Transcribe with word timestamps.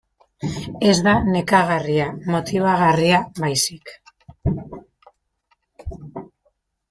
Ez 0.91 0.95
da 1.07 1.11
nekagarria, 1.33 2.07
motibagarria 2.35 3.19
baizik. 3.43 3.93